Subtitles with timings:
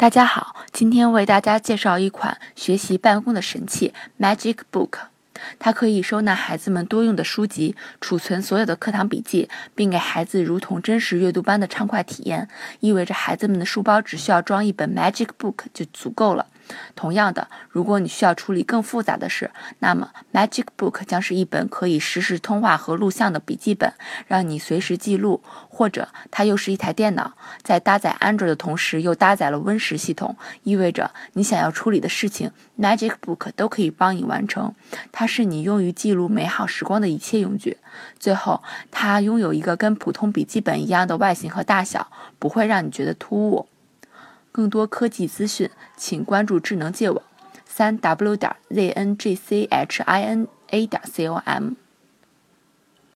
[0.00, 4.92] 大家好，今天为大家介绍一款学习办公的神器 Magic Book。
[5.58, 12.48] 它可以收纳孩子们多用的书籍，储存所有的课堂笔记，并给孩子如同真实阅读般的畅快体验。
[12.80, 16.46] 意味着孩子们的书包只需要装一本 Magic Book 就足够了。
[16.94, 23.92] 同样的，如果你需要处理更复杂的事，那么 Magic Book 将是一本可以实时通话和录像的笔记本，
[24.26, 25.42] 让你随时记录。
[25.80, 34.74] 或者，它又是一台电脑，在搭载 Android 的同时，又搭载了 Win 十系统，意味着你想要处理的事情，Magic Book 都可以帮你完成。
[35.10, 37.78] 它是你用于记录美好时光的一切用具。
[38.18, 42.08] 最后，它拥有一个跟普通笔记本一样的外形和大小，
[42.38, 43.66] 不会让你觉得突兀。
[44.52, 47.22] 更多科技资讯，请关注智能界网，
[47.64, 51.72] 三 w 点 z n g c h i n a 点 c o m。